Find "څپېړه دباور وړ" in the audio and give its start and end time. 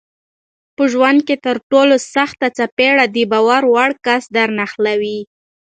2.57-3.91